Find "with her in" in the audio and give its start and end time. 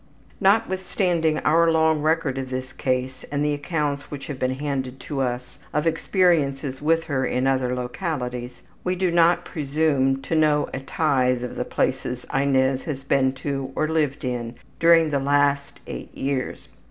6.81-7.45